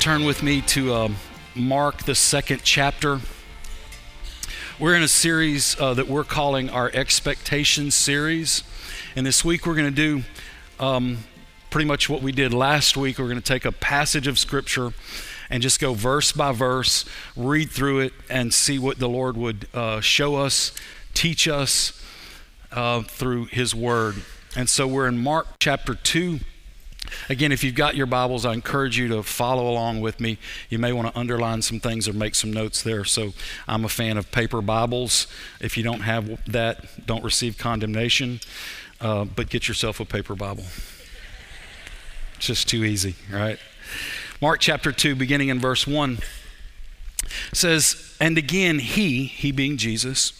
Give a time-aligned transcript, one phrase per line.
[0.00, 1.08] turn with me to uh,
[1.54, 3.20] Mark, the second chapter.
[4.78, 8.62] We're in a series uh, that we're calling our Expectations series.
[9.14, 10.22] And this week we're going to do
[10.82, 11.18] um,
[11.68, 13.18] pretty much what we did last week.
[13.18, 14.94] We're going to take a passage of Scripture
[15.50, 17.04] and just go verse by verse,
[17.36, 20.72] read through it, and see what the Lord would uh, show us,
[21.12, 22.02] teach us
[22.72, 24.22] uh, through His Word.
[24.56, 26.40] And so we're in Mark chapter 2.
[27.28, 30.38] Again, if you've got your Bibles, I encourage you to follow along with me.
[30.68, 33.04] You may want to underline some things or make some notes there.
[33.04, 33.32] So,
[33.66, 35.26] I'm a fan of paper Bibles.
[35.60, 38.40] If you don't have that, don't receive condemnation,
[39.00, 40.64] uh, but get yourself a paper Bible.
[42.36, 43.58] It's just too easy, right?
[44.40, 46.18] Mark chapter 2, beginning in verse 1
[47.52, 50.32] says, And again, he, he being Jesus,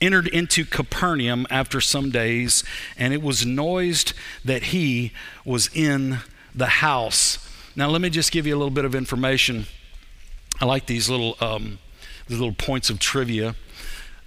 [0.00, 2.64] entered into Capernaum after some days,
[2.96, 4.12] and it was noised
[4.44, 5.12] that he
[5.44, 6.18] was in
[6.54, 7.38] the house.
[7.76, 9.66] Now, let me just give you a little bit of information.
[10.60, 11.78] I like these little, um,
[12.28, 13.56] these little points of trivia.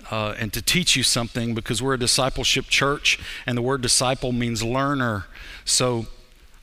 [0.10, 4.32] Uh, and to teach you something because we're a discipleship church and the word disciple
[4.32, 5.26] means learner.
[5.66, 6.08] So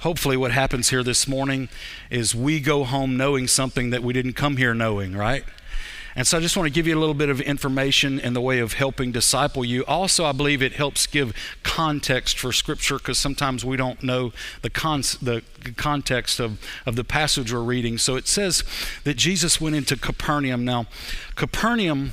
[0.05, 1.67] hopefully what happens here this morning
[2.11, 5.45] is we go home knowing something that we didn't come here knowing, right?
[6.15, 8.41] And so I just want to give you a little bit of information in the
[8.43, 9.83] way of helping disciple you.
[9.87, 14.69] Also, I believe it helps give context for Scripture because sometimes we don't know the,
[14.69, 15.43] con- the
[15.79, 17.97] context of, of the passage we're reading.
[17.97, 18.63] So it says
[19.05, 20.67] that Jesus went into Capernaum.
[20.67, 20.85] Now,
[21.35, 22.13] Capernaum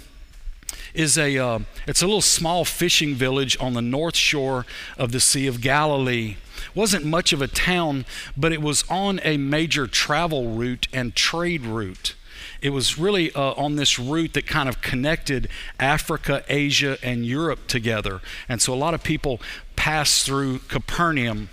[0.94, 4.66] is a uh, it's a little small fishing village on the north shore
[4.98, 6.38] of the Sea of Galilee.
[6.76, 8.06] wasn't much of a town,
[8.36, 12.16] but it was on a major travel route and trade route.
[12.62, 15.48] It was really uh, on this route that kind of connected
[15.80, 18.22] Africa, Asia, and Europe together.
[18.48, 19.42] And so a lot of people
[19.76, 21.50] passed through Capernaum.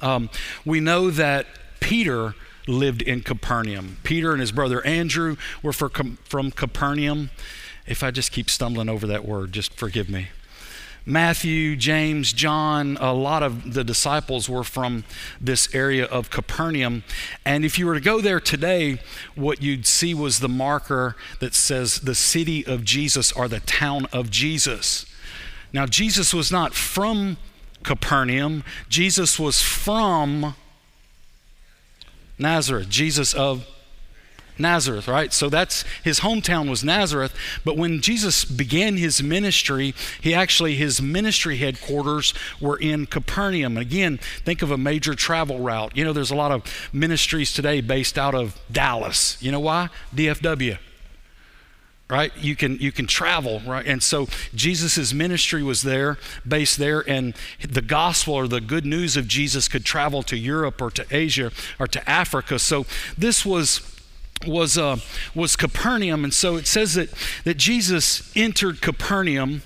[0.00, 0.30] Um,
[0.64, 1.46] we know that
[1.80, 2.34] Peter
[2.66, 3.98] lived in Capernaum.
[4.02, 7.30] Peter and his brother Andrew were from Capernaum.
[7.86, 10.28] If I just keep stumbling over that word, just forgive me.
[11.08, 15.04] Matthew, James, John, a lot of the disciples were from
[15.40, 17.04] this area of Capernaum.
[17.44, 18.98] And if you were to go there today,
[19.36, 24.06] what you'd see was the marker that says the city of Jesus or the town
[24.12, 25.06] of Jesus.
[25.72, 27.36] Now, Jesus was not from
[27.84, 30.56] Capernaum, Jesus was from
[32.36, 33.64] Nazareth, Jesus of
[34.58, 35.32] Nazareth, right?
[35.32, 37.34] So that's his hometown was Nazareth.
[37.64, 43.76] But when Jesus began his ministry, he actually, his ministry headquarters were in Capernaum.
[43.76, 45.96] Again, think of a major travel route.
[45.96, 46.62] You know, there's a lot of
[46.92, 49.40] ministries today based out of Dallas.
[49.42, 49.88] You know why?
[50.14, 50.78] DFW
[52.08, 57.00] right you can you can travel right and so jesus' ministry was there based there
[57.08, 57.34] and
[57.68, 61.50] the gospel or the good news of jesus could travel to europe or to asia
[61.80, 62.86] or to africa so
[63.18, 63.95] this was
[64.46, 64.96] was, uh,
[65.34, 66.24] was Capernaum.
[66.24, 67.10] And so it says that,
[67.44, 69.62] that Jesus entered Capernaum,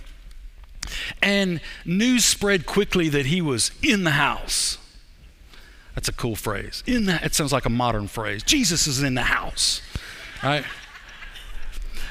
[1.23, 4.79] and news spread quickly that he was in the house.
[5.95, 6.83] That's a cool phrase.
[6.87, 8.43] In the, it sounds like a modern phrase.
[8.43, 9.83] Jesus is in the house,
[10.43, 10.65] right?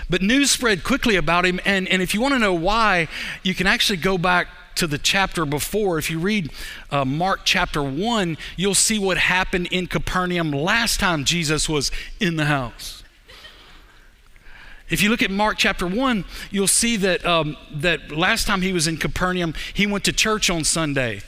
[0.10, 3.08] But news spread quickly about him, and, and if you want to know why,
[3.44, 4.48] you can actually go back
[4.80, 6.52] to the chapter before, if you read
[6.90, 12.38] uh, Mark chapter 1, you'll see what happened in Capernaum last time Jesus was in
[12.38, 13.04] the house.
[14.90, 18.72] If you look at Mark chapter 1, you'll see that, um, that last time he
[18.72, 21.22] was in Capernaum, he went to church on Sunday,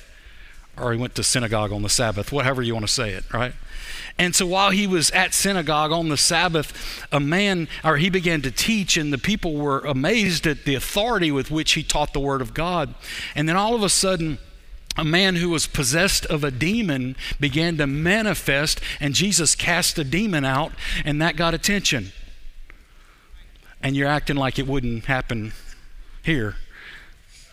[0.77, 3.53] or he went to synagogue on the Sabbath, whatever you want to say it, right?
[4.17, 8.41] And so while he was at synagogue on the Sabbath, a man, or he began
[8.43, 12.19] to teach, and the people were amazed at the authority with which he taught the
[12.19, 12.93] Word of God.
[13.35, 14.37] And then all of a sudden,
[14.97, 20.03] a man who was possessed of a demon began to manifest, and Jesus cast the
[20.03, 20.73] demon out,
[21.05, 22.11] and that got attention.
[23.81, 25.53] And you're acting like it wouldn't happen
[26.21, 26.55] here.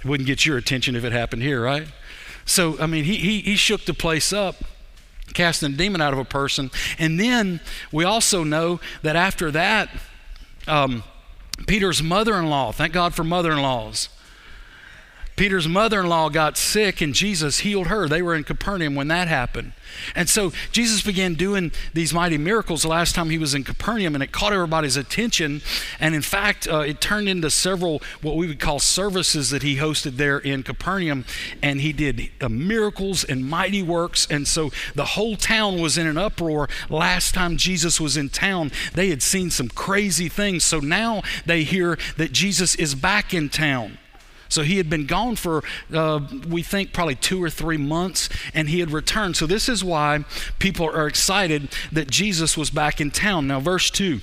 [0.01, 1.89] It wouldn't get your attention if it happened here, right?
[2.45, 4.57] So, I mean, he, he, he shook the place up
[5.35, 6.71] casting a demon out of a person.
[6.99, 7.61] And then
[7.93, 9.91] we also know that after that,
[10.67, 11.03] um,
[11.67, 14.09] Peter's mother in law, thank God for mother in laws,
[15.39, 18.09] Peter's mother in law got sick and Jesus healed her.
[18.09, 19.73] They were in Capernaum when that happened.
[20.17, 24.15] And so Jesus began doing these mighty miracles the last time he was in Capernaum
[24.15, 25.63] and it caught everybody's attention.
[26.01, 29.77] And in fact, uh, it turned into several what we would call services that he
[29.77, 31.25] hosted there in Capernaum.
[31.63, 34.27] And he did uh, miracles and mighty works.
[34.29, 38.73] And so the whole town was in an uproar last time Jesus was in town.
[38.95, 40.65] They had seen some crazy things.
[40.65, 43.99] So now they hear that Jesus is back in town.
[44.49, 45.63] So he had been gone for,
[45.93, 49.37] uh, we think, probably two or three months, and he had returned.
[49.37, 50.25] So this is why
[50.59, 53.47] people are excited that Jesus was back in town.
[53.47, 54.21] Now, verse 2.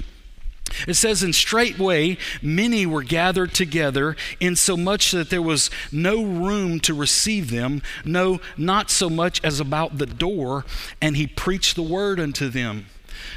[0.87, 6.93] It says, And straightway many were gathered together, insomuch that there was no room to
[6.93, 10.65] receive them, no, not so much as about the door,
[11.01, 12.87] and he preached the word unto them.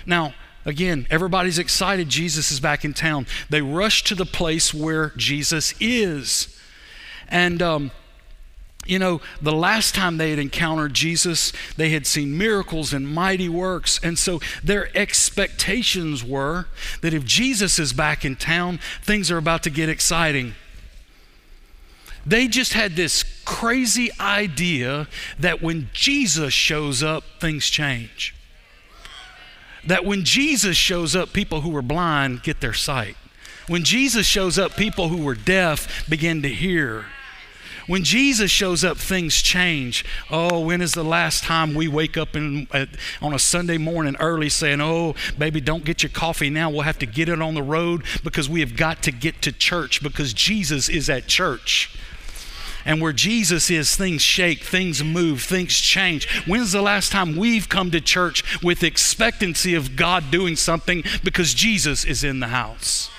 [0.06, 0.34] Now,
[0.64, 3.26] again, everybody's excited Jesus is back in town.
[3.50, 6.57] They rush to the place where Jesus is.
[7.28, 7.90] And, um,
[8.86, 13.48] you know, the last time they had encountered Jesus, they had seen miracles and mighty
[13.48, 14.00] works.
[14.02, 16.68] And so their expectations were
[17.02, 20.54] that if Jesus is back in town, things are about to get exciting.
[22.24, 25.06] They just had this crazy idea
[25.38, 28.34] that when Jesus shows up, things change.
[29.86, 33.16] That when Jesus shows up, people who were blind get their sight.
[33.66, 37.06] When Jesus shows up, people who were deaf begin to hear.
[37.88, 40.04] When Jesus shows up, things change.
[40.30, 42.84] Oh, when is the last time we wake up in, uh,
[43.22, 46.68] on a Sunday morning early saying, Oh, baby, don't get your coffee now.
[46.68, 49.52] We'll have to get it on the road because we have got to get to
[49.52, 51.90] church because Jesus is at church.
[52.84, 56.28] And where Jesus is, things shake, things move, things change.
[56.46, 61.54] When's the last time we've come to church with expectancy of God doing something because
[61.54, 63.10] Jesus is in the house?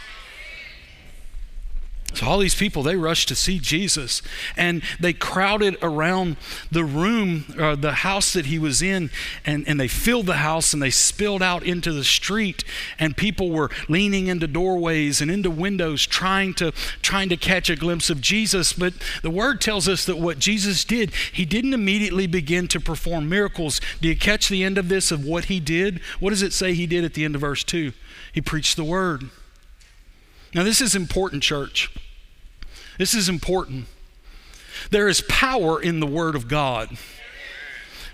[2.13, 4.21] So all these people, they rushed to see Jesus
[4.57, 6.37] and they crowded around
[6.71, 9.11] the room, uh, the house that he was in,
[9.45, 12.63] and, and they filled the house and they spilled out into the street.
[12.97, 16.71] And people were leaning into doorways and into windows trying to,
[17.01, 18.73] trying to catch a glimpse of Jesus.
[18.73, 23.29] But the word tells us that what Jesus did, he didn't immediately begin to perform
[23.29, 23.79] miracles.
[24.01, 26.01] Do you catch the end of this of what he did?
[26.19, 27.93] What does it say he did at the end of verse 2?
[28.33, 29.29] He preached the word.
[30.53, 31.91] Now, this is important, church.
[32.97, 33.85] This is important.
[34.91, 36.97] There is power in the Word of God.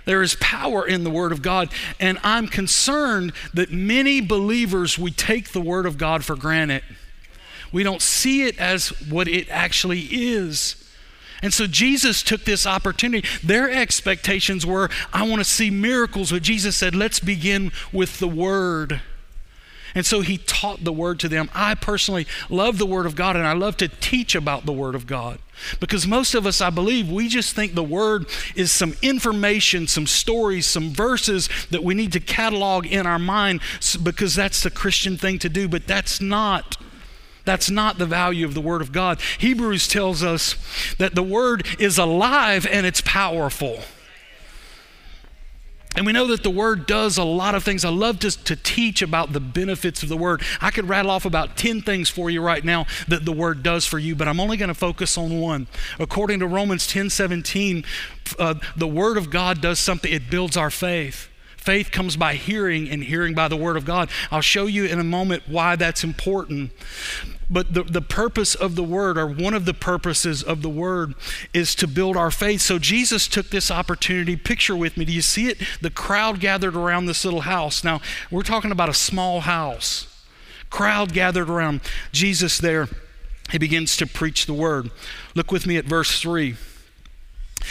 [0.05, 1.71] There is power in the Word of God.
[1.99, 6.83] And I'm concerned that many believers, we take the Word of God for granted.
[7.71, 10.81] We don't see it as what it actually is.
[11.41, 13.27] And so Jesus took this opportunity.
[13.43, 16.31] Their expectations were, I want to see miracles.
[16.31, 19.01] But Jesus said, let's begin with the Word.
[19.95, 21.49] And so he taught the word to them.
[21.53, 24.93] I personally love the word of God and I love to teach about the word
[24.93, 25.39] of God.
[25.79, 30.05] Because most of us, I believe, we just think the word is some information, some
[30.05, 33.61] stories, some verses that we need to catalog in our mind
[34.03, 36.77] because that's the Christian thing to do, but that's not.
[37.45, 39.21] That's not the value of the Word of God.
[39.37, 40.55] Hebrews tells us
[40.97, 43.81] that the Word is alive and it's powerful.
[45.95, 47.85] And we know that the Word does a lot of things.
[47.85, 50.41] I love to, to teach about the benefits of the Word.
[50.59, 53.85] I could rattle off about 10 things for you right now that the Word does
[53.85, 55.67] for you, but I'm only going to focus on one.
[55.99, 57.85] According to Romans 10 17,
[58.37, 61.29] uh, the Word of God does something, it builds our faith.
[61.65, 64.09] Faith comes by hearing, and hearing by the Word of God.
[64.29, 66.71] I'll show you in a moment why that's important.
[67.49, 71.13] But the, the purpose of the word, or one of the purposes of the word,
[71.53, 72.61] is to build our faith.
[72.61, 74.35] So Jesus took this opportunity.
[74.35, 75.05] Picture with me.
[75.05, 75.59] Do you see it?
[75.81, 77.83] The crowd gathered around this little house.
[77.83, 78.01] Now,
[78.31, 80.07] we're talking about a small house.
[80.69, 81.81] Crowd gathered around
[82.11, 82.87] Jesus there.
[83.51, 84.89] He begins to preach the word.
[85.35, 86.55] Look with me at verse 3.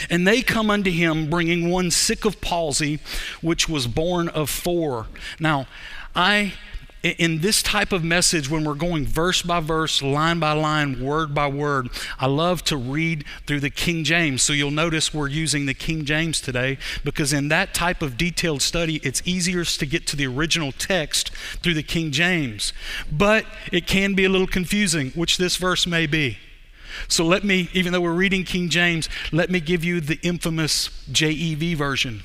[0.08, 3.00] And they come unto him, bringing one sick of palsy,
[3.40, 5.06] which was borne of four.
[5.38, 5.66] Now,
[6.14, 6.54] I
[7.04, 11.34] in this type of message, when we're going verse by verse, line by line, word
[11.34, 14.42] by word, I love to read through the King James.
[14.42, 18.62] So you'll notice we're using the King James today because in that type of detailed
[18.62, 21.30] study, it's easier to get to the original text
[21.62, 22.72] through the King James.
[23.12, 26.38] But it can be a little confusing, which this verse may be.
[27.08, 30.88] So let me, even though we're reading King James, let me give you the infamous
[31.12, 32.22] JEV version,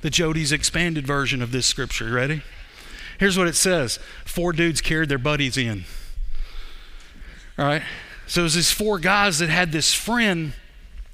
[0.00, 2.10] the Jody's expanded version of this scripture.
[2.10, 2.42] Ready?
[3.22, 5.84] Here's what it says Four dudes carried their buddies in.
[7.56, 7.82] All right?
[8.26, 10.54] So it was these four guys that had this friend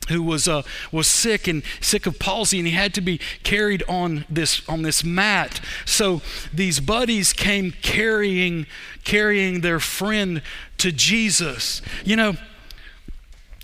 [0.09, 3.83] who was uh, was sick and sick of palsy, and he had to be carried
[3.91, 5.61] on this on this mat.
[5.85, 8.65] So these buddies came carrying
[9.05, 10.41] carrying their friend
[10.79, 11.83] to Jesus.
[12.07, 12.37] You know,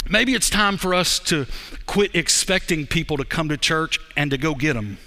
[0.07, 1.47] maybe it's time for us to
[1.87, 4.99] quit expecting people to come to church and to go get them.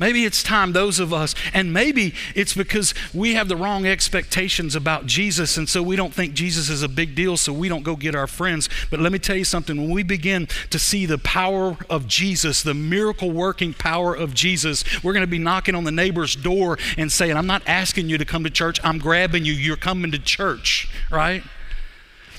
[0.00, 4.74] Maybe it's time, those of us, and maybe it's because we have the wrong expectations
[4.74, 7.82] about Jesus, and so we don't think Jesus is a big deal, so we don't
[7.82, 8.70] go get our friends.
[8.90, 12.62] But let me tell you something when we begin to see the power of Jesus,
[12.62, 16.78] the miracle working power of Jesus, we're going to be knocking on the neighbor's door
[16.96, 20.12] and saying, I'm not asking you to come to church, I'm grabbing you, you're coming
[20.12, 21.42] to church, right?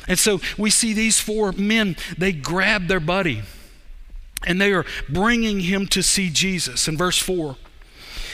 [0.08, 3.44] And so we see these four men, they grab their buddy
[4.46, 6.88] and they are bringing him to see Jesus.
[6.88, 7.58] In verse 4,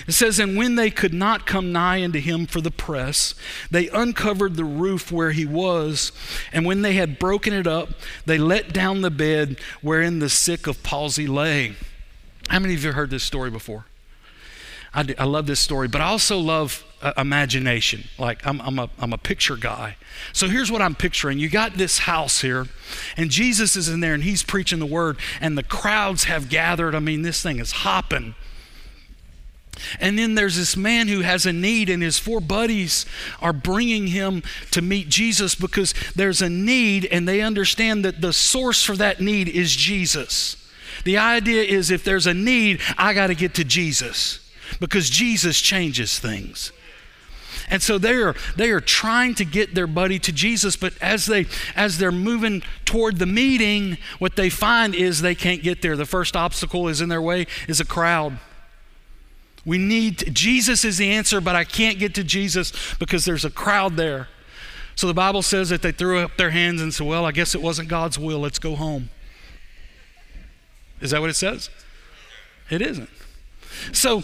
[0.08, 3.36] it says, And when they could not come nigh unto him for the press,
[3.72, 6.12] they uncovered the roof where he was.
[6.54, 7.90] And when they had broken it up,
[8.26, 11.76] they let down the bed wherein the sick of palsy lay.
[12.50, 13.86] How many of you heard this story before?
[14.94, 18.06] I, do, I love this story, but I also love uh, imagination.
[18.18, 19.98] Like, I'm, I'm, a, I'm a picture guy.
[20.34, 21.40] So here's what I'm picturing.
[21.40, 22.68] You got this house here,
[23.16, 26.96] and Jesus is in there, and he's preaching the word, and the crowds have gathered.
[26.96, 28.36] I mean, this thing is hopping.
[30.00, 33.06] And then there's this man who has a need, and his four buddies
[33.42, 38.34] are bringing him to meet Jesus because there's a need, and they understand that the
[38.34, 40.56] source for that need is Jesus.
[41.04, 44.40] The idea is if there's a need, I got to get to Jesus
[44.80, 46.72] because Jesus changes things.
[47.70, 51.26] And so they are they are trying to get their buddy to Jesus, but as
[51.26, 55.98] they as they're moving toward the meeting, what they find is they can't get there.
[55.98, 58.40] The first obstacle is in their way is a crowd.
[59.66, 63.52] We need Jesus is the answer, but I can't get to Jesus because there's a
[63.52, 64.30] crowd there.
[64.96, 67.54] So the Bible says that they threw up their hands and said, "Well, I guess
[67.54, 68.40] it wasn't God's will.
[68.40, 69.10] Let's go home."
[71.02, 71.70] Is that what it says?
[72.70, 73.10] It isn't.
[73.92, 74.24] So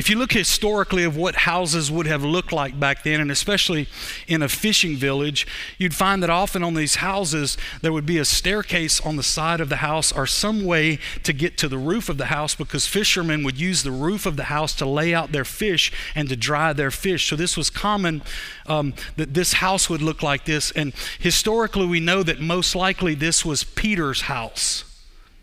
[0.00, 3.86] if you look historically of what houses would have looked like back then, and especially
[4.26, 8.24] in a fishing village, you'd find that often on these houses there would be a
[8.24, 12.08] staircase on the side of the house or some way to get to the roof
[12.08, 15.32] of the house because fishermen would use the roof of the house to lay out
[15.32, 17.28] their fish and to dry their fish.
[17.28, 18.22] So this was common
[18.64, 20.70] um, that this house would look like this.
[20.70, 24.89] And historically, we know that most likely this was Peter's house.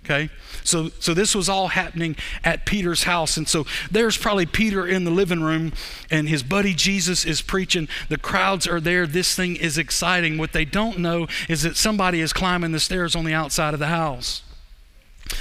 [0.09, 0.29] Okay?
[0.63, 3.35] So, so this was all happening at Peter's house.
[3.35, 5.73] And so there's probably Peter in the living room,
[6.09, 7.89] and his buddy Jesus is preaching.
[8.07, 9.05] The crowds are there.
[9.05, 10.37] This thing is exciting.
[10.37, 13.81] What they don't know is that somebody is climbing the stairs on the outside of
[13.81, 14.43] the house.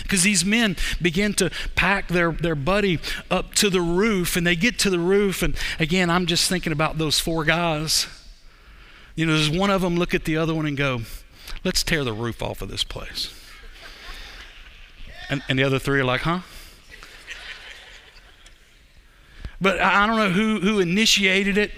[0.03, 2.99] Because these men begin to pack their, their buddy
[3.31, 5.45] up to the roof, and they get to the roof.
[5.45, 8.09] And again, I'm just thinking about those four guys.
[9.15, 11.03] You know, does one of them look at the other one and go,
[11.63, 13.36] let's tear the roof off of this place?
[15.29, 16.41] And, and the other three are like, huh?
[19.61, 21.73] But I don't know who, who initiated it.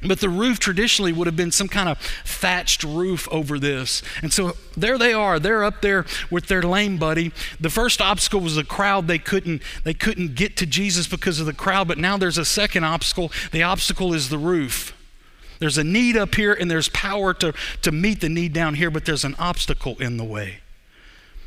[0.00, 4.00] But the roof traditionally would have been some kind of thatched roof over this.
[4.22, 5.40] And so there they are.
[5.40, 7.32] They're up there with their lame buddy.
[7.58, 9.08] The first obstacle was the crowd.
[9.08, 12.44] They couldn't they couldn't get to Jesus because of the crowd, but now there's a
[12.44, 13.32] second obstacle.
[13.50, 14.94] The obstacle is the roof.
[15.58, 17.52] There's a need up here and there's power to,
[17.82, 20.60] to meet the need down here, but there's an obstacle in the way.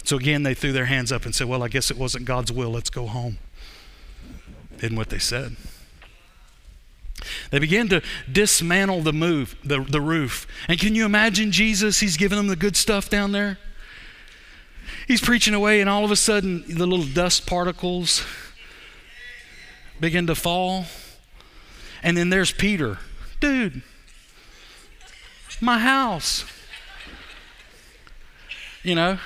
[0.03, 2.51] So again, they threw their hands up and said, Well, I guess it wasn't God's
[2.51, 2.71] will.
[2.71, 3.37] Let's go home.
[4.77, 5.55] Isn't what they said.
[7.51, 10.47] They began to dismantle the move, the, the roof.
[10.67, 11.99] And can you imagine Jesus?
[11.99, 13.59] He's giving them the good stuff down there.
[15.07, 18.25] He's preaching away, and all of a sudden, the little dust particles
[19.99, 20.85] begin to fall.
[22.01, 22.97] And then there's Peter.
[23.39, 23.81] Dude,
[25.59, 26.45] my house.
[28.83, 29.19] You know,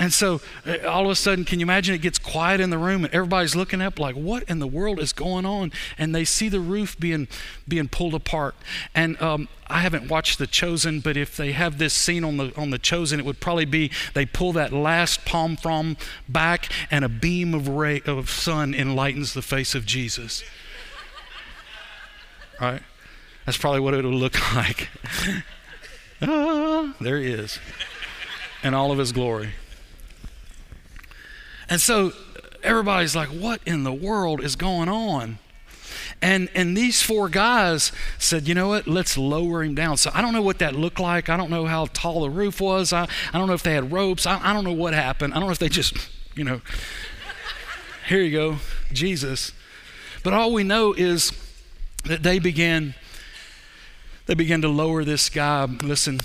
[0.00, 2.78] and so uh, all of a sudden, can you imagine it gets quiet in the
[2.78, 5.72] room and everybody's looking up like, what in the world is going on?
[5.98, 7.28] And they see the roof being
[7.68, 8.54] being pulled apart.
[8.94, 12.50] And um, I haven't watched The Chosen, but if they have this scene on the
[12.56, 17.04] on The Chosen, it would probably be they pull that last palm from back and
[17.04, 20.42] a beam of ray of sun enlightens the face of Jesus.
[22.60, 22.82] right?
[23.44, 24.88] That's probably what it would look like.
[26.22, 27.58] ah, there he is.
[28.62, 29.50] In all of his glory.
[31.70, 32.12] And so
[32.62, 35.38] everybody's like, what in the world is going on?
[36.22, 39.96] And and these four guys said, you know what, let's lower him down.
[39.96, 41.30] So I don't know what that looked like.
[41.30, 42.92] I don't know how tall the roof was.
[42.92, 44.26] I, I don't know if they had ropes.
[44.26, 45.32] I, I don't know what happened.
[45.32, 45.96] I don't know if they just,
[46.34, 46.60] you know,
[48.08, 48.56] here you go,
[48.92, 49.52] Jesus.
[50.22, 51.32] But all we know is
[52.04, 52.94] that they began
[54.26, 55.64] they began to lower this guy.
[55.64, 56.20] Listen,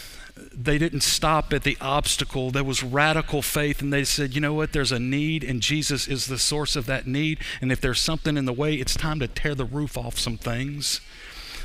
[0.58, 2.50] they didn't stop at the obstacle.
[2.50, 4.72] There was radical faith, and they said, you know what?
[4.72, 7.40] There's a need, and Jesus is the source of that need.
[7.62, 10.38] And if there's something in the way, it's time to tear the roof off some
[10.38, 11.02] things.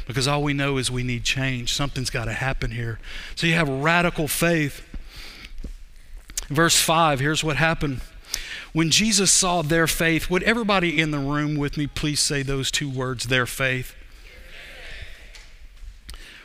[0.06, 1.73] Because all we know is we need change.
[1.73, 2.99] Something's got to happen here.
[3.37, 4.82] So you have radical faith.
[6.49, 8.00] Verse 5, here's what happened.
[8.73, 12.70] When Jesus saw their faith, would everybody in the room with me please say those
[12.73, 13.94] two words, their faith?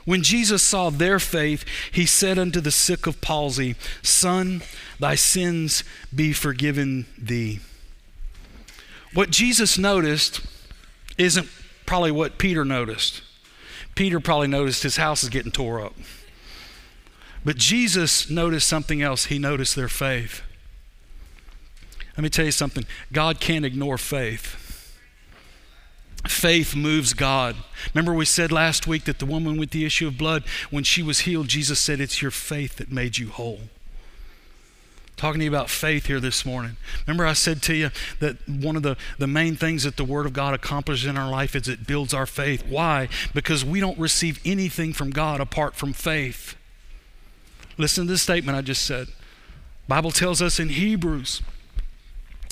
[0.05, 4.61] When Jesus saw their faith, he said unto the sick of palsy, Son,
[4.99, 5.83] thy sins
[6.13, 7.59] be forgiven thee.
[9.13, 10.41] What Jesus noticed
[11.17, 11.47] isn't
[11.85, 13.21] probably what Peter noticed.
[13.95, 15.95] Peter probably noticed his house is getting tore up.
[17.43, 19.25] But Jesus noticed something else.
[19.25, 20.41] He noticed their faith.
[22.17, 24.64] Let me tell you something God can't ignore faith.
[26.27, 27.55] Faith moves God.
[27.93, 31.03] Remember, we said last week that the woman with the issue of blood, when she
[31.03, 33.61] was healed, Jesus said, It's your faith that made you whole.
[35.17, 36.75] Talking to you about faith here this morning.
[37.07, 37.89] Remember, I said to you
[38.19, 41.31] that one of the, the main things that the Word of God accomplishes in our
[41.31, 42.65] life is it builds our faith.
[42.67, 43.07] Why?
[43.33, 46.55] Because we don't receive anything from God apart from faith.
[47.77, 49.07] Listen to the statement I just said.
[49.87, 51.41] Bible tells us in Hebrews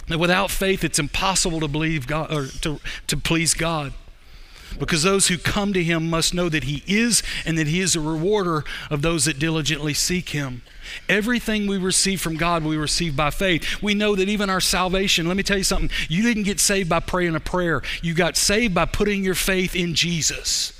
[0.07, 3.93] that without faith it's impossible to believe God or to, to please God.
[4.79, 7.95] Because those who come to him must know that he is and that he is
[7.95, 10.63] a rewarder of those that diligently seek him.
[11.07, 13.81] Everything we receive from God, we receive by faith.
[13.81, 16.89] We know that even our salvation, let me tell you something, you didn't get saved
[16.89, 17.81] by praying a prayer.
[18.01, 20.79] You got saved by putting your faith in Jesus.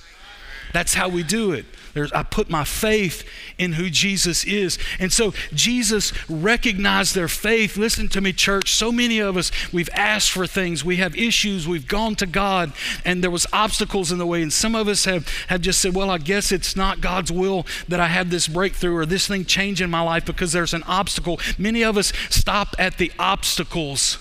[0.74, 1.66] That's how we do it.
[1.94, 3.24] There's, I put my faith
[3.58, 4.80] in who Jesus is.
[5.00, 7.78] And so Jesus recognized their faith.
[7.78, 8.74] Listen to me, church.
[8.74, 10.84] So many of us, we've asked for things.
[10.84, 11.68] We have issues.
[11.68, 12.74] We've gone to God,
[13.06, 14.42] and there was obstacles in the way.
[14.42, 17.66] And some of us have, have just said, well, I guess it's not God's will
[17.88, 20.84] that I have this breakthrough or this thing change in my life because there's an
[20.84, 21.40] obstacle.
[21.58, 24.18] Many of us stop at the obstacles.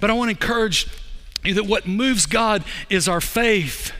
[0.00, 0.88] But I want to encourage
[1.44, 3.92] you that what moves God is our faith.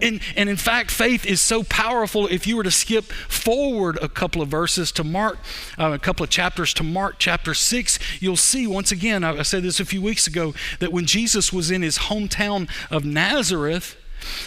[0.00, 2.26] And, and in fact, faith is so powerful.
[2.26, 5.38] If you were to skip forward a couple of verses to Mark,
[5.78, 9.42] uh, a couple of chapters to Mark chapter 6, you'll see once again, I, I
[9.42, 13.96] said this a few weeks ago, that when Jesus was in his hometown of Nazareth,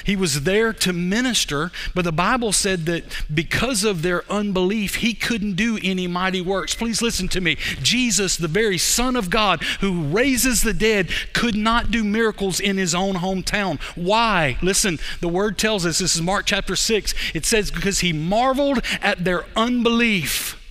[0.04, 3.04] he was there to minister, but the Bible said that
[3.34, 6.76] because of their unbelief, he couldn't do any mighty works.
[6.76, 7.58] Please listen to me.
[7.82, 12.78] Jesus, the very Son of God who raises the dead, could not do miracles in
[12.78, 13.80] his own hometown.
[13.96, 14.58] Why?
[14.62, 17.14] Listen, the word tells us this is Mark chapter 6.
[17.34, 20.62] It says, because he marveled at their unbelief.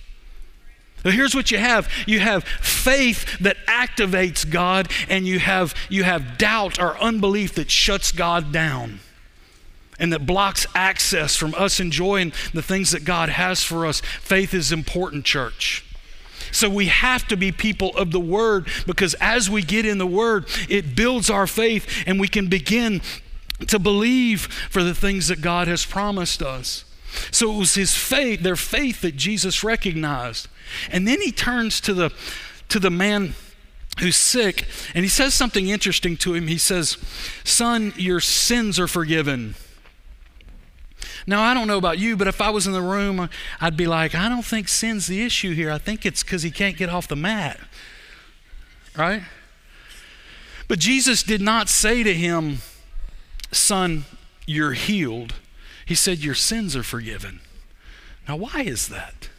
[1.03, 1.87] Now here's what you have.
[2.07, 7.69] You have faith that activates God, and you have, you have doubt or unbelief that
[7.69, 8.99] shuts God down
[9.99, 14.01] and that blocks access from us enjoying the things that God has for us.
[14.01, 15.85] Faith is important, church.
[16.51, 20.07] So we have to be people of the Word because as we get in the
[20.07, 23.01] Word, it builds our faith and we can begin
[23.67, 26.85] to believe for the things that God has promised us.
[27.31, 30.47] So it was his faith, their faith that Jesus recognized.
[30.91, 32.11] And then he turns to the
[32.67, 33.35] to the man
[33.99, 36.47] who's sick and he says something interesting to him.
[36.47, 36.97] He says,
[37.43, 39.55] "Son, your sins are forgiven."
[41.27, 43.29] Now, I don't know about you, but if I was in the room,
[43.61, 45.71] I'd be like, I don't think sin's the issue here.
[45.71, 47.59] I think it's because he can't get off the mat.
[48.97, 49.23] Right?
[50.67, 52.59] But Jesus did not say to him,
[53.51, 54.05] Son,
[54.45, 55.35] you're healed.
[55.85, 57.39] He said, Your sins are forgiven.
[58.27, 59.29] Now, why is that?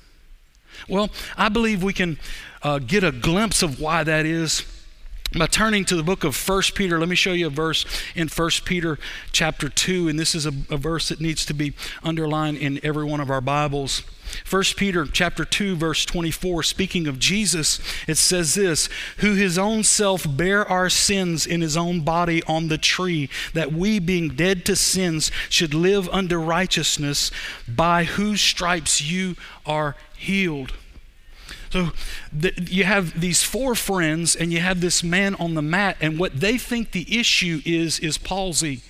[0.89, 2.19] Well, I believe we can
[2.62, 4.65] uh, get a glimpse of why that is
[5.35, 7.85] by turning to the book of First Peter, let me show you a verse
[8.15, 8.99] in First Peter
[9.33, 13.05] chapter 2, and this is a, a, verse that needs to be underlined in every
[13.05, 14.03] one of our Bibles.
[14.45, 19.83] First Peter chapter 2, verse 24, speaking of Jesus, it says this Who his own
[19.83, 24.65] self bare our sins in his own body on the tree, that we, being dead
[24.67, 27.31] to sins, should live unto righteousness,
[27.69, 30.73] by whose stripes you are healed.
[31.77, 31.93] So
[32.33, 36.19] the, you have these four friends, and you have this man on the mat, and
[36.19, 38.81] what they think the issue is is palsy.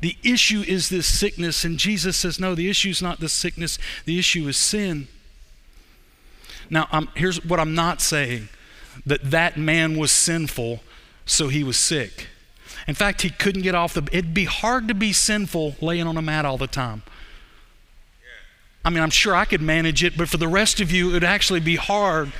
[0.00, 3.78] The issue is this sickness, and Jesus says, No, the issue is not the sickness,
[4.06, 5.08] the issue is sin.
[6.70, 8.48] Now, I'm, here's what I'm not saying
[9.04, 10.80] that that man was sinful,
[11.26, 12.28] so he was sick.
[12.86, 14.08] In fact, he couldn't get off the.
[14.12, 17.02] It'd be hard to be sinful laying on a mat all the time.
[18.84, 21.12] I mean, I'm sure I could manage it, but for the rest of you, it
[21.12, 22.32] would actually be hard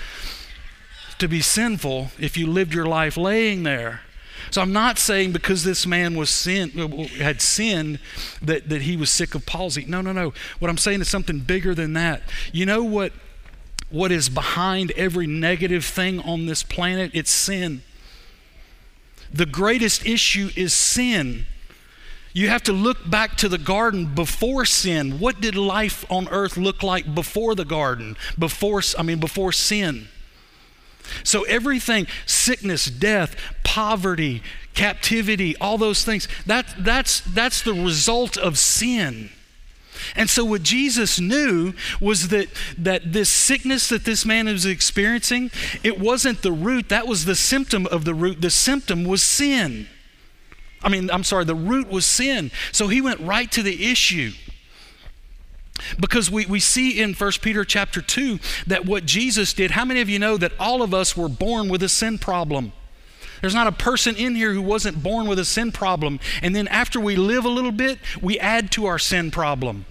[1.18, 4.02] to be sinful if you lived your life laying there.
[4.50, 7.98] So I'm not saying because this man was sin, uh, had sinned
[8.40, 9.84] that, that he was sick of palsy.
[9.86, 10.32] No, no, no.
[10.58, 12.22] What I'm saying is something bigger than that.
[12.52, 13.12] You know what,
[13.90, 17.10] what is behind every negative thing on this planet?
[17.14, 17.82] It's sin.
[19.32, 21.46] The greatest issue is sin.
[22.38, 25.18] You have to look back to the garden before sin.
[25.18, 28.16] What did life on earth look like before the garden?
[28.38, 30.06] Before I mean before sin.
[31.24, 38.56] So everything, sickness, death, poverty, captivity, all those things, that, that's, that's the result of
[38.56, 39.30] sin.
[40.14, 45.50] And so what Jesus knew was that that this sickness that this man was experiencing,
[45.82, 48.40] it wasn't the root, that was the symptom of the root.
[48.40, 49.88] The symptom was sin.
[50.82, 52.50] I mean, I'm sorry, the root was sin.
[52.72, 54.32] So he went right to the issue.
[56.00, 60.00] Because we, we see in 1 Peter chapter 2 that what Jesus did, how many
[60.00, 62.72] of you know that all of us were born with a sin problem?
[63.40, 66.18] There's not a person in here who wasn't born with a sin problem.
[66.42, 69.86] And then after we live a little bit, we add to our sin problem.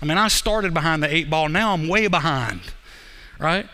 [0.00, 2.60] I mean, I started behind the eight ball, now I'm way behind,
[3.38, 3.66] right?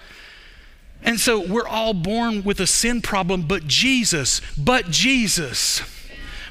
[1.03, 5.83] And so we're all born with a sin problem, but Jesus, but Jesus,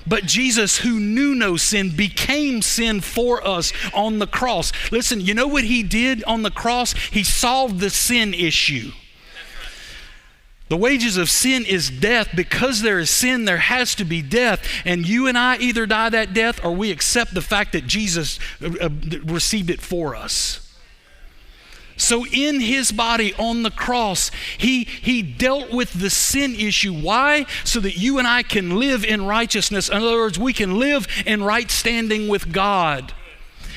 [0.07, 4.71] but Jesus, who knew no sin, became sin for us on the cross.
[4.91, 6.93] Listen, you know what he did on the cross?
[6.93, 8.91] He solved the sin issue.
[10.69, 12.29] The wages of sin is death.
[12.33, 14.65] Because there is sin, there has to be death.
[14.85, 18.39] And you and I either die that death or we accept the fact that Jesus
[18.63, 18.89] uh, uh,
[19.25, 20.60] received it for us.
[21.97, 26.93] So, in his body on the cross, he, he dealt with the sin issue.
[26.93, 27.45] Why?
[27.63, 29.89] So that you and I can live in righteousness.
[29.89, 33.13] In other words, we can live in right standing with God.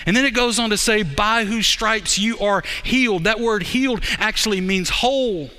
[0.06, 3.24] And then it goes on to say, by whose stripes you are healed.
[3.24, 5.50] That word healed actually means whole.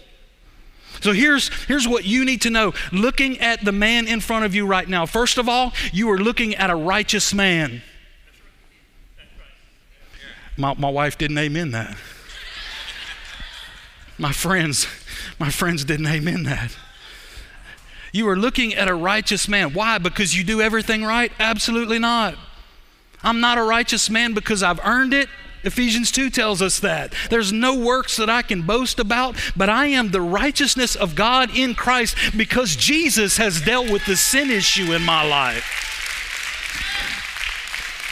[1.01, 2.73] So here's, here's what you need to know.
[2.91, 6.17] Looking at the man in front of you right now, first of all, you are
[6.17, 7.81] looking at a righteous man.
[10.57, 11.97] My, my wife didn't amen that.
[14.17, 14.87] My friends,
[15.39, 16.75] my friends didn't amen that.
[18.11, 19.73] You are looking at a righteous man.
[19.73, 19.97] Why?
[19.97, 21.31] Because you do everything right?
[21.37, 22.35] Absolutely not.
[23.23, 25.27] I'm not a righteous man because I've earned it.
[25.65, 27.13] Ephesians 2 tells us that.
[27.29, 31.49] There's no works that I can boast about, but I am the righteousness of God
[31.57, 35.94] in Christ because Jesus has dealt with the sin issue in my life.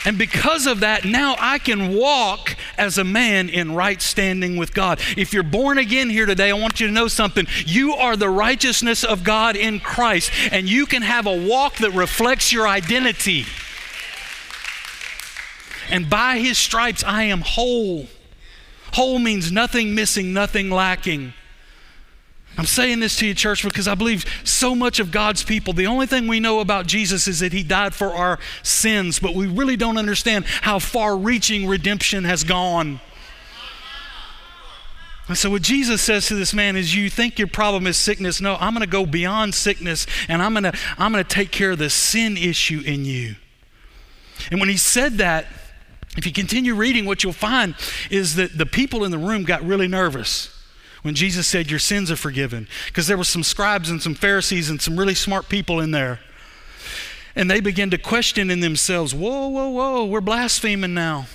[0.06, 4.74] And because of that, now I can walk as a man in right standing with
[4.74, 5.00] God.
[5.16, 7.48] If you're born again here today, I want you to know something.
[7.66, 11.92] You are the righteousness of God in Christ, and you can have a walk that
[11.92, 13.46] reflects your identity
[15.90, 18.08] and by his stripes I am whole.
[18.94, 21.34] Whole means nothing missing, nothing lacking.
[22.56, 25.88] I'm saying this to you, church, because I believe so much of God's people, the
[25.88, 29.48] only thing we know about Jesus is that He died for our sins, but we
[29.48, 33.00] really don't understand how far reaching redemption has gone.
[35.28, 38.40] And so, what Jesus says to this man is, You think your problem is sickness.
[38.40, 41.50] No, I'm going to go beyond sickness and I'm going to I'm going to take
[41.50, 43.36] care of the sin issue in you.
[44.52, 45.48] And when He said that,
[46.18, 47.74] if you continue reading, what you'll find
[48.12, 50.53] is that the people in the room got really nervous
[51.04, 52.68] when Jesus said, Your sins are forgiven.
[52.88, 56.20] Because there were some scribes and some Pharisees and some really smart people in there.
[57.36, 61.28] And they began to question in themselves, Whoa, whoa, whoa, we're blaspheming now.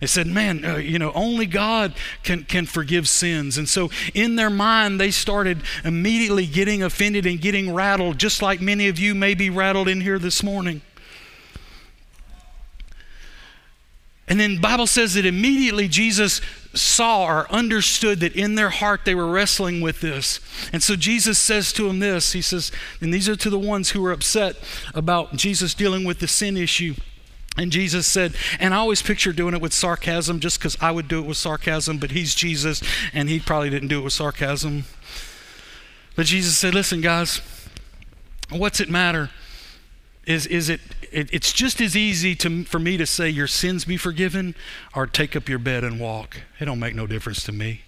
[0.00, 3.56] They said, Man, uh, you know, only God can, can forgive sins.
[3.58, 8.60] And so in their mind, they started immediately getting offended and getting rattled, just like
[8.60, 10.82] many of you may be rattled in here this morning.
[14.28, 16.40] And then Bible says that immediately Jesus
[16.76, 20.40] saw or understood that in their heart they were wrestling with this.
[20.72, 22.32] And so Jesus says to them this.
[22.32, 24.56] He says, and these are to the ones who were upset
[24.94, 26.94] about Jesus dealing with the sin issue.
[27.56, 31.08] And Jesus said, and I always picture doing it with sarcasm just because I would
[31.08, 32.82] do it with sarcasm, but he's Jesus
[33.14, 34.84] and he probably didn't do it with sarcasm.
[36.14, 37.40] But Jesus said, listen, guys,
[38.50, 39.30] what's it matter?
[40.26, 40.80] Is, is it,
[41.12, 44.56] it, it's just as easy to, for me to say your sins be forgiven
[44.94, 46.42] or take up your bed and walk.
[46.58, 47.82] It don't make no difference to me.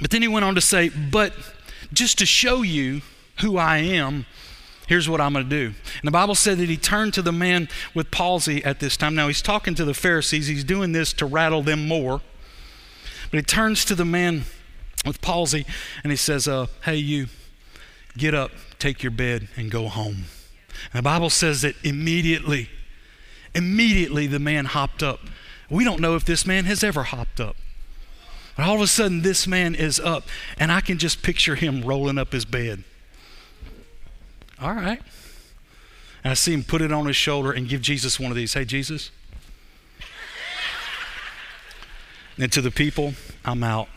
[0.00, 1.34] But then he went on to say, but
[1.92, 3.02] just to show you
[3.40, 4.24] who I am,
[4.88, 5.66] here's what I'm going to do.
[5.66, 9.14] And the Bible said that he turned to the man with palsy at this time.
[9.14, 10.46] Now he's talking to the Pharisees.
[10.46, 12.22] He's doing this to rattle them more.
[13.30, 14.44] But he turns to the man
[15.04, 15.66] with palsy
[16.02, 17.26] and he says, uh, Hey, you,
[18.16, 18.50] get up,
[18.82, 20.24] take your bed, and go home.
[20.92, 22.68] And the Bible says that immediately,
[23.54, 25.20] immediately the man hopped up.
[25.70, 27.56] We don't know if this man has ever hopped up.
[28.56, 30.24] But all of a sudden, this man is up,
[30.58, 32.82] and I can just picture him rolling up his bed.
[34.60, 35.00] All right.
[36.24, 38.52] And I see him put it on his shoulder and give Jesus one of these.
[38.52, 39.10] Hey, Jesus.
[42.36, 43.14] And to the people,
[43.44, 43.88] I'm out.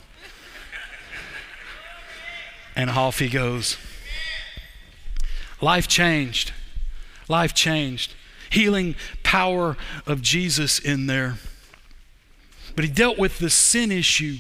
[2.76, 3.78] And off he goes.
[5.66, 6.54] Life changed.
[7.28, 8.14] Life changed.
[8.52, 9.76] Healing power
[10.06, 11.38] of Jesus in there.
[12.76, 14.38] But he dealt with the sin issue.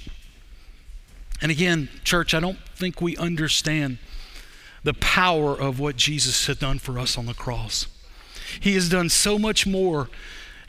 [1.42, 3.98] And again, church, I don't think we understand
[4.84, 7.88] the power of what Jesus had done for us on the cross.
[8.60, 10.10] He has done so much more.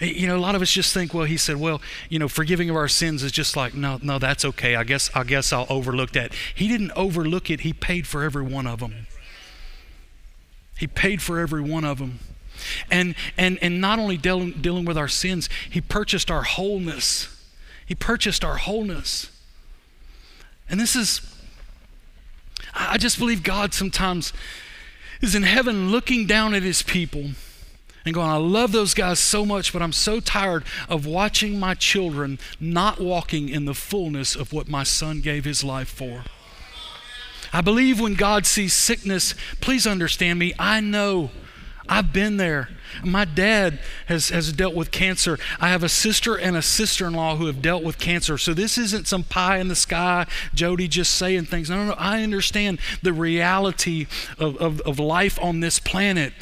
[0.00, 2.70] You know, a lot of us just think, well, he said, well, you know, forgiving
[2.70, 4.74] of our sins is just like, no, no, that's okay.
[4.74, 6.32] I guess, I guess I'll overlook that.
[6.54, 7.60] He didn't overlook it.
[7.60, 9.06] He paid for every one of them.
[10.76, 12.18] He paid for every one of them.
[12.90, 17.28] And, and, and not only dealing, dealing with our sins, He purchased our wholeness.
[17.84, 19.30] He purchased our wholeness.
[20.68, 21.20] And this is,
[22.74, 24.32] I just believe God sometimes
[25.20, 27.30] is in heaven looking down at His people
[28.06, 31.74] and going, I love those guys so much, but I'm so tired of watching my
[31.74, 36.22] children not walking in the fullness of what my son gave his life for.
[37.52, 41.30] I believe when God sees sickness, please understand me, I know
[41.88, 42.68] I've been there.
[43.04, 45.38] My dad has, has dealt with cancer.
[45.60, 48.38] I have a sister and a sister in law who have dealt with cancer.
[48.38, 51.70] So this isn't some pie in the sky, Jody just saying things.
[51.70, 51.94] No, no, no.
[51.98, 54.06] I understand the reality
[54.38, 56.32] of, of, of life on this planet.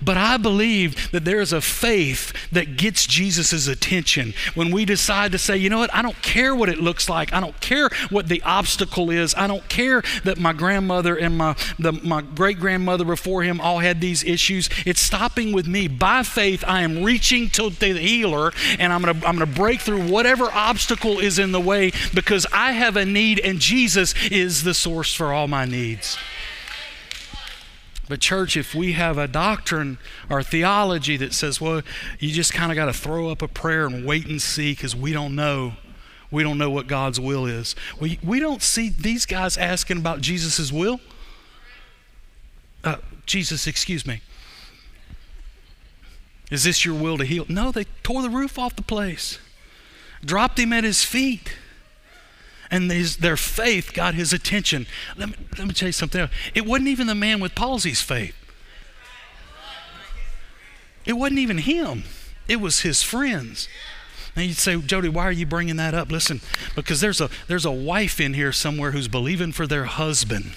[0.00, 5.32] But I believe that there is a faith that gets Jesus' attention when we decide
[5.32, 7.32] to say, you know what, I don't care what it looks like.
[7.32, 9.34] I don't care what the obstacle is.
[9.34, 13.78] I don't care that my grandmother and my, the, my great grandmother before him all
[13.78, 14.68] had these issues.
[14.84, 19.20] It's stopping with me by faith, I am reaching to the healer and I'm going
[19.20, 22.96] to I'm going to break through whatever obstacle is in the way because I have
[22.96, 26.18] a need and Jesus is the source for all my needs.
[28.08, 31.82] But, church, if we have a doctrine or theology that says, well,
[32.18, 34.96] you just kind of got to throw up a prayer and wait and see because
[34.96, 35.74] we don't know,
[36.32, 37.76] we don't know what God's will is.
[38.00, 40.98] We, we don't see these guys asking about Jesus' will.
[42.82, 44.20] Uh, Jesus, excuse me.
[46.52, 47.46] Is this your will to heal?
[47.48, 49.38] No, they tore the roof off the place,
[50.22, 51.56] dropped him at his feet.
[52.70, 54.86] And his, their faith got his attention.
[55.16, 56.30] Let me, let me tell you something else.
[56.54, 58.34] It wasn't even the man with palsy's faith.
[61.06, 62.04] It wasn't even him.
[62.48, 63.66] It was his friends.
[64.36, 66.10] And you'd say, Jody, why are you bringing that up?
[66.10, 66.42] Listen,
[66.74, 70.52] because there's a there's a wife in here somewhere who's believing for their husband.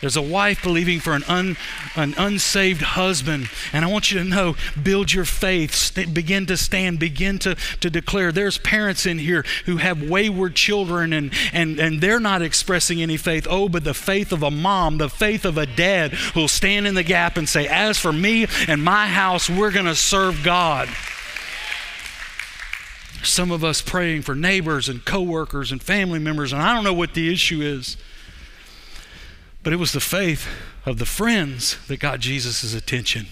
[0.00, 1.56] There's a wife believing for an, un,
[1.96, 3.50] an unsaved husband.
[3.72, 7.56] And I want you to know build your faith, st- begin to stand, begin to,
[7.80, 8.30] to declare.
[8.30, 13.16] There's parents in here who have wayward children and, and, and they're not expressing any
[13.16, 13.46] faith.
[13.50, 16.94] Oh, but the faith of a mom, the faith of a dad who'll stand in
[16.94, 20.88] the gap and say, As for me and my house, we're going to serve God.
[23.24, 26.94] Some of us praying for neighbors and coworkers and family members, and I don't know
[26.94, 27.96] what the issue is.
[29.68, 30.48] But it was the faith
[30.86, 33.26] of the friends that got Jesus' attention.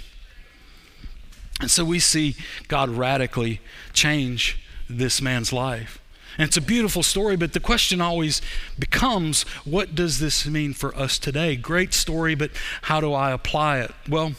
[1.63, 2.37] And so we see
[2.69, 3.63] God radically
[3.95, 5.99] change this man's life.
[6.37, 8.43] And it's a beautiful story, but the question always
[8.79, 11.57] becomes what does this mean for us today?
[11.57, 12.51] Great story, but
[12.83, 13.93] how do I apply it?
[14.07, 14.33] Well,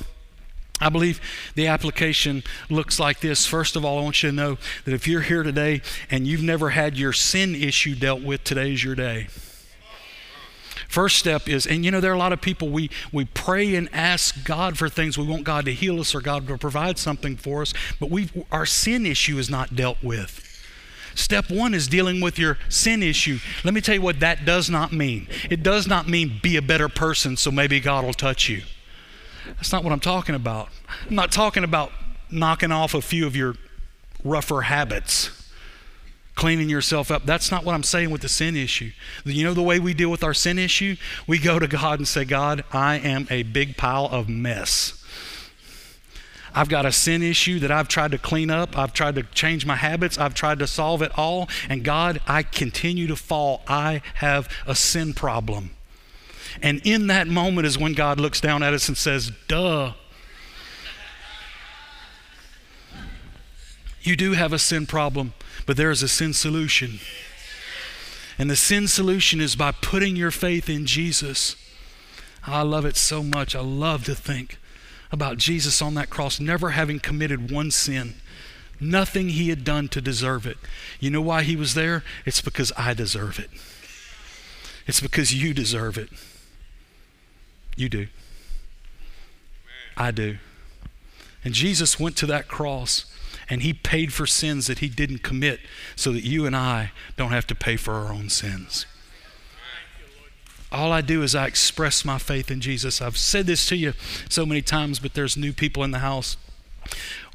[0.79, 1.19] I believe
[1.55, 3.47] the application looks like this.
[3.47, 5.81] First of all, I want you to know that if you're here today
[6.11, 9.29] and you've never had your sin issue dealt with, today is your day.
[10.87, 13.75] First step is, and you know, there are a lot of people we, we pray
[13.75, 15.17] and ask God for things.
[15.17, 18.29] We want God to heal us or God to provide something for us, but we
[18.51, 20.43] our sin issue is not dealt with.
[21.13, 23.39] Step one is dealing with your sin issue.
[23.63, 25.27] Let me tell you what that does not mean.
[25.49, 28.61] It does not mean be a better person so maybe God will touch you.
[29.55, 30.69] That's not what I'm talking about.
[31.09, 31.91] I'm not talking about
[32.29, 33.55] knocking off a few of your
[34.23, 35.36] rougher habits
[36.37, 37.25] cleaning yourself up.
[37.25, 38.91] That's not what I'm saying with the sin issue.
[39.25, 40.95] You know the way we deal with our sin issue?
[41.25, 45.03] We go to God and say, God, I am a big pile of mess.
[46.53, 48.77] I've got a sin issue that I've tried to clean up.
[48.77, 50.17] I've tried to change my habits.
[50.17, 51.49] I've tried to solve it all.
[51.69, 53.63] And God, I continue to fall.
[53.67, 55.71] I have a sin problem.
[56.61, 59.93] And in that moment is when God looks down at us and says, Duh.
[64.01, 65.33] You do have a sin problem.
[65.65, 66.99] But there is a sin solution.
[68.37, 71.55] And the sin solution is by putting your faith in Jesus.
[72.45, 73.55] I love it so much.
[73.55, 74.59] I love to think
[75.11, 78.15] about Jesus on that cross, never having committed one sin,
[78.79, 80.57] nothing he had done to deserve it.
[80.99, 82.03] You know why he was there?
[82.25, 83.49] It's because I deserve it.
[84.85, 86.09] It's because you deserve it.
[87.75, 88.07] You do.
[89.95, 90.37] I do.
[91.43, 93.05] And Jesus went to that cross
[93.49, 95.59] and he paid for sins that he didn't commit
[95.95, 98.85] so that you and I don't have to pay for our own sins.
[100.71, 103.01] All I do is I express my faith in Jesus.
[103.01, 103.93] I've said this to you
[104.27, 106.35] so many times, but there's new people in the house.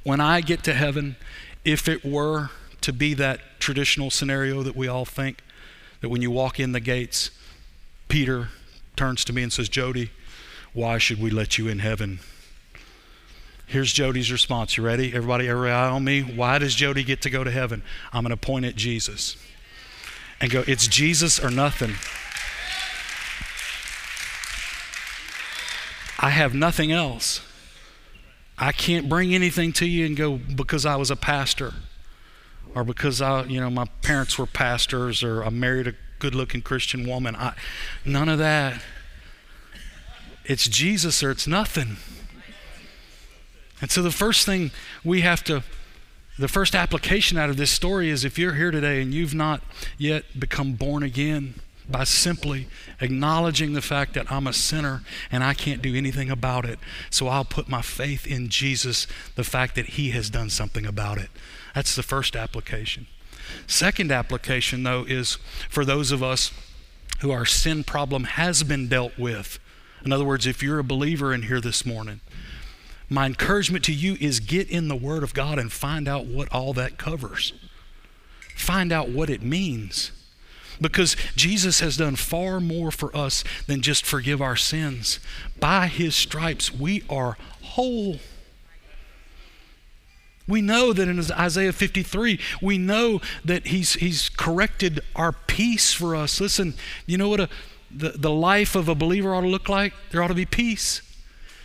[0.02, 1.16] When I get to heaven,
[1.64, 2.50] if it were
[2.82, 5.38] to be that traditional scenario that we all think,
[6.02, 7.30] that when you walk in the gates,
[8.08, 8.48] Peter
[8.96, 10.10] turns to me and says, Jody,
[10.74, 12.18] why should we let you in heaven?
[13.72, 14.76] Here's Jody's response.
[14.76, 15.14] You ready?
[15.14, 16.20] Everybody, every eye on me.
[16.20, 17.82] Why does Jody get to go to heaven?
[18.12, 19.38] I'm going to point at Jesus
[20.42, 21.92] and go, It's Jesus or nothing.
[26.18, 27.40] I have nothing else.
[28.58, 31.72] I can't bring anything to you and go because I was a pastor
[32.74, 37.08] or because I, you know, my parents were pastors or I married a good-looking Christian
[37.08, 37.34] woman.
[37.36, 37.54] I,
[38.04, 38.82] none of that.
[40.44, 41.96] It's Jesus or it's nothing.
[43.82, 44.70] And so the first thing
[45.04, 45.62] we have to
[46.38, 49.62] the first application out of this story is if you're here today and you've not
[49.98, 51.56] yet become born again
[51.88, 52.68] by simply
[53.00, 56.78] acknowledging the fact that I'm a sinner and I can't do anything about it,
[57.10, 61.18] so I'll put my faith in Jesus, the fact that He has done something about
[61.18, 61.28] it.
[61.74, 63.08] That's the first application.
[63.66, 65.34] Second application, though, is
[65.68, 66.50] for those of us
[67.20, 69.58] who our sin problem has been dealt with.
[70.04, 72.20] In other words, if you're a believer in here this morning,
[73.12, 76.52] my encouragement to you is get in the Word of God and find out what
[76.52, 77.52] all that covers.
[78.56, 80.12] Find out what it means.
[80.80, 85.20] Because Jesus has done far more for us than just forgive our sins.
[85.60, 88.18] By His stripes, we are whole.
[90.48, 96.16] We know that in Isaiah 53, we know that he's, he's corrected our peace for
[96.16, 96.40] us.
[96.40, 96.74] Listen,
[97.06, 97.48] you know what a,
[97.90, 99.92] the, the life of a believer ought to look like?
[100.10, 101.00] There ought to be peace.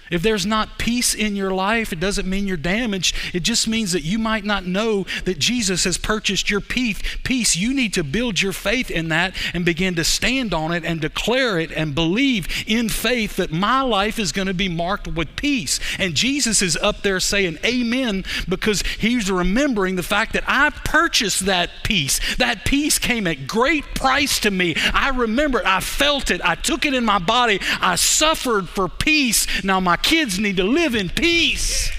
[0.09, 3.15] If there's not peace in your life, it doesn't mean you're damaged.
[3.33, 7.01] It just means that you might not know that Jesus has purchased your peace.
[7.23, 10.85] Peace, You need to build your faith in that and begin to stand on it
[10.85, 15.07] and declare it and believe in faith that my life is going to be marked
[15.07, 15.79] with peace.
[15.99, 21.45] And Jesus is up there saying amen because he's remembering the fact that I purchased
[21.45, 22.19] that peace.
[22.37, 24.75] That peace came at great price to me.
[24.93, 25.65] I remember it.
[25.65, 26.41] I felt it.
[26.43, 27.59] I took it in my body.
[27.81, 29.63] I suffered for peace.
[29.63, 31.91] Now my kids need to live in peace.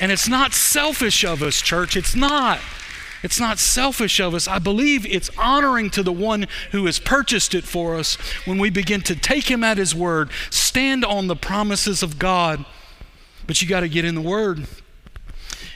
[0.00, 1.96] And it's not selfish of us, church.
[1.96, 2.60] It's not.
[3.22, 4.46] It's not selfish of us.
[4.46, 8.70] I believe it's honoring to the one who has purchased it for us when we
[8.70, 12.64] begin to take him at his word, stand on the promises of God.
[13.46, 14.66] But you got to get in the word.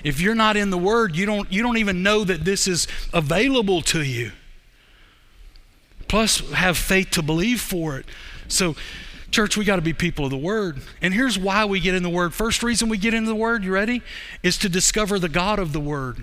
[0.04, 2.86] If you're not in the word, you don't you don't even know that this is
[3.12, 4.32] available to you.
[6.08, 8.06] Plus have faith to believe for it.
[8.46, 8.76] So
[9.32, 10.82] Church, we got to be people of the Word.
[11.00, 12.34] And here's why we get in the Word.
[12.34, 14.02] First reason we get into the Word, you ready?
[14.42, 16.22] Is to discover the God of the Word.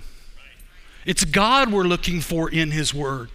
[1.04, 3.30] It's God we're looking for in His Word.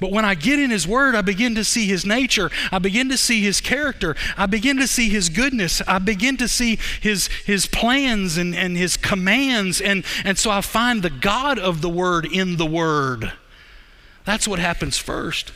[0.00, 2.50] But when I get in His Word, I begin to see His nature.
[2.72, 4.16] I begin to see His character.
[4.36, 5.80] I begin to see His goodness.
[5.86, 9.80] I begin to see His, his plans and, and His commands.
[9.80, 13.32] And, and so I find the God of the Word in the Word.
[14.24, 15.52] That's what happens first.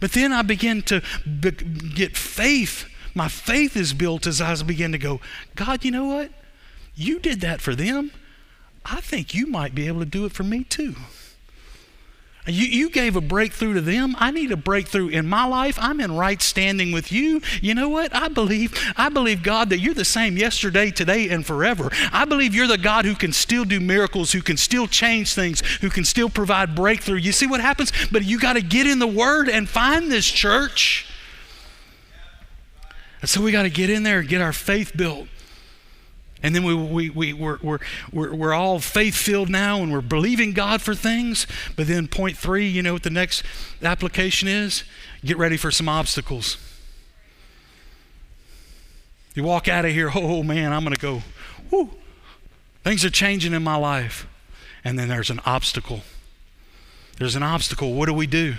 [0.00, 1.02] But then I begin to
[1.40, 5.20] be- get faith my faith is built as I begin to go,
[5.54, 6.30] God, you know what?
[6.94, 8.12] You did that for them.
[8.84, 10.94] I think you might be able to do it for me too.
[12.46, 14.14] You, you gave a breakthrough to them.
[14.18, 15.78] I need a breakthrough in my life.
[15.80, 17.40] I'm in right standing with you.
[17.62, 18.14] You know what?
[18.14, 21.90] I believe, I believe, God, that you're the same yesterday, today, and forever.
[22.12, 25.62] I believe you're the God who can still do miracles, who can still change things,
[25.80, 27.16] who can still provide breakthrough.
[27.16, 27.92] You see what happens?
[28.12, 31.06] But you got to get in the Word and find this church.
[33.24, 35.28] And so we got to get in there and get our faith built.
[36.42, 37.78] And then we, we, we, we're, we're,
[38.12, 41.46] we're, we're all faith filled now and we're believing God for things.
[41.74, 43.42] But then, point three, you know what the next
[43.82, 44.84] application is?
[45.24, 46.58] Get ready for some obstacles.
[49.34, 51.22] You walk out of here, oh man, I'm going to go,
[51.70, 51.92] whoo,
[52.82, 54.28] things are changing in my life.
[54.84, 56.02] And then there's an obstacle.
[57.16, 57.94] There's an obstacle.
[57.94, 58.56] What do we do?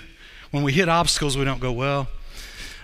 [0.50, 2.08] When we hit obstacles, we don't go, well,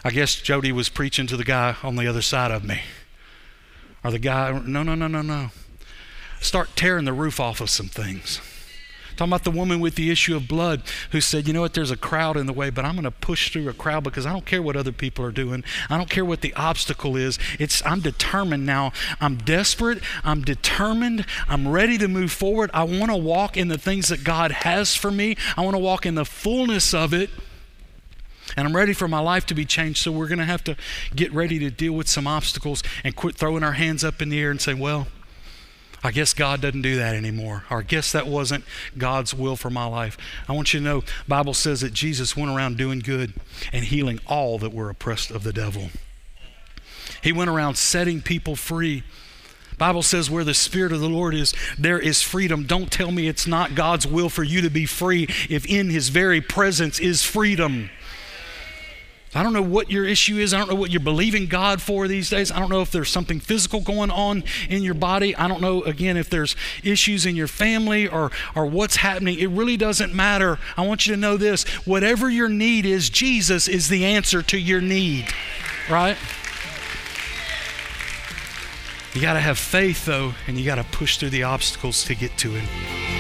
[0.04, 2.82] I guess Jody was preaching to the guy on the other side of me.
[4.04, 5.52] Or the guy, no, no, no, no, no.
[6.40, 8.42] Start tearing the roof off of some things.
[9.16, 11.92] Talking about the woman with the issue of blood who said, You know what, there's
[11.92, 14.32] a crowd in the way, but I'm going to push through a crowd because I
[14.32, 15.64] don't care what other people are doing.
[15.90, 17.38] I don't care what the obstacle is.
[17.60, 18.94] It's, I'm determined now.
[19.20, 20.02] I'm desperate.
[20.24, 21.28] I'm determined.
[21.48, 22.72] I'm ready to move forward.
[22.74, 25.36] I want to walk in the things that God has for me.
[25.56, 27.30] I want to walk in the fullness of it
[28.56, 30.00] and I'm ready for my life to be changed.
[30.00, 30.76] So we're going to have to
[31.16, 34.40] get ready to deal with some obstacles and quit throwing our hands up in the
[34.40, 35.08] air and say, well,
[36.04, 37.64] I guess God doesn't do that anymore.
[37.70, 38.64] Or I guess that wasn't
[38.98, 40.18] God's will for my life.
[40.48, 43.34] I want you to know Bible says that Jesus went around doing good
[43.72, 45.90] and healing all that were oppressed of the devil.
[47.22, 49.04] He went around setting people free.
[49.78, 52.66] Bible says where the spirit of the Lord is, there is freedom.
[52.66, 56.10] Don't tell me it's not God's will for you to be free if in his
[56.10, 57.90] very presence is freedom.
[59.34, 60.54] I don't know what your issue is.
[60.54, 62.52] I don't know what you're believing God for these days.
[62.52, 65.34] I don't know if there's something physical going on in your body.
[65.36, 69.40] I don't know, again, if there's issues in your family or, or what's happening.
[69.40, 70.60] It really doesn't matter.
[70.76, 74.58] I want you to know this whatever your need is, Jesus is the answer to
[74.58, 75.28] your need,
[75.90, 76.18] right?
[79.14, 82.16] You got to have faith, though, and you got to push through the obstacles to
[82.16, 83.11] get to Him.